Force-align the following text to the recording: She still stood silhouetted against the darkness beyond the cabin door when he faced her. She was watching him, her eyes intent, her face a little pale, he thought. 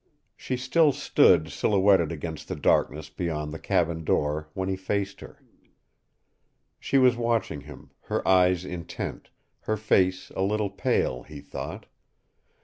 She 0.35 0.57
still 0.57 0.91
stood 0.93 1.49
silhouetted 1.51 2.11
against 2.11 2.47
the 2.47 2.55
darkness 2.55 3.07
beyond 3.11 3.51
the 3.53 3.59
cabin 3.59 4.03
door 4.03 4.49
when 4.55 4.67
he 4.67 4.75
faced 4.75 5.19
her. 5.19 5.43
She 6.79 6.97
was 6.97 7.15
watching 7.15 7.61
him, 7.61 7.91
her 8.05 8.27
eyes 8.27 8.65
intent, 8.65 9.29
her 9.59 9.77
face 9.77 10.31
a 10.35 10.41
little 10.41 10.71
pale, 10.71 11.21
he 11.21 11.39
thought. 11.39 11.85